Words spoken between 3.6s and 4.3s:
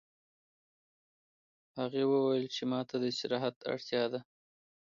اړتیا ده